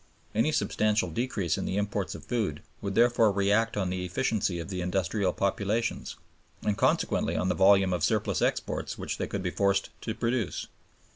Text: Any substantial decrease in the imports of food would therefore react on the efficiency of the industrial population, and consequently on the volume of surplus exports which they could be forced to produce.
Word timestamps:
Any 0.33 0.51
substantial 0.51 1.11
decrease 1.11 1.59
in 1.59 1.65
the 1.65 1.77
imports 1.77 2.15
of 2.15 2.25
food 2.25 2.63
would 2.81 2.95
therefore 2.95 3.31
react 3.31 3.77
on 3.77 3.91
the 3.91 4.03
efficiency 4.03 4.57
of 4.57 4.69
the 4.69 4.81
industrial 4.81 5.31
population, 5.31 6.05
and 6.63 6.75
consequently 6.75 7.35
on 7.35 7.49
the 7.49 7.53
volume 7.53 7.93
of 7.93 8.03
surplus 8.03 8.41
exports 8.41 8.97
which 8.97 9.19
they 9.19 9.27
could 9.27 9.43
be 9.43 9.51
forced 9.51 9.91
to 10.01 10.15
produce. 10.15 10.65